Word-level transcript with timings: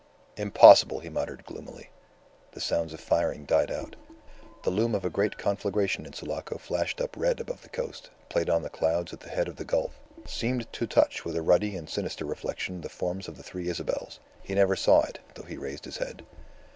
"Impossible!" 0.35 0.99
he 1.01 1.09
muttered, 1.09 1.45
gloomily. 1.45 1.91
The 2.53 2.59
sounds 2.59 2.91
of 2.91 2.99
firing 2.99 3.45
died 3.45 3.69
out. 3.69 3.95
The 4.63 4.71
loom 4.71 4.95
of 4.95 5.05
a 5.05 5.11
great 5.11 5.37
conflagration 5.37 6.07
in 6.07 6.13
Sulaco 6.13 6.57
flashed 6.57 6.99
up 6.99 7.15
red 7.15 7.39
above 7.39 7.61
the 7.61 7.69
coast, 7.69 8.09
played 8.27 8.49
on 8.49 8.63
the 8.63 8.71
clouds 8.71 9.13
at 9.13 9.19
the 9.19 9.29
head 9.29 9.47
of 9.47 9.57
the 9.57 9.63
gulf, 9.63 9.99
seemed 10.25 10.65
to 10.73 10.87
touch 10.87 11.23
with 11.23 11.35
a 11.35 11.43
ruddy 11.43 11.75
and 11.75 11.87
sinister 11.87 12.25
reflection 12.25 12.81
the 12.81 12.89
forms 12.89 13.27
of 13.27 13.37
the 13.37 13.43
Three 13.43 13.67
Isabels. 13.69 14.19
He 14.41 14.55
never 14.55 14.75
saw 14.75 15.03
it, 15.03 15.19
though 15.35 15.43
he 15.45 15.55
raised 15.57 15.85
his 15.85 15.97
head. 15.97 16.23